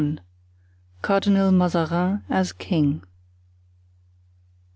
Cardinal 1.03 1.51
Mazarin 1.51 2.23
as 2.27 2.53
King. 2.53 3.03